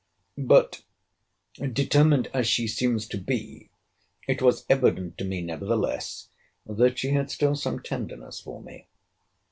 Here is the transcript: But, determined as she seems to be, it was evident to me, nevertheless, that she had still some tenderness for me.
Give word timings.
But, 0.39 0.81
determined 1.57 2.27
as 2.33 2.47
she 2.47 2.65
seems 2.67 3.05
to 3.07 3.19
be, 3.19 3.69
it 4.27 4.41
was 4.41 4.65
evident 4.67 5.19
to 5.19 5.25
me, 5.25 5.43
nevertheless, 5.43 6.29
that 6.65 6.97
she 6.97 7.11
had 7.11 7.29
still 7.29 7.53
some 7.55 7.83
tenderness 7.83 8.39
for 8.39 8.63
me. 8.63 8.87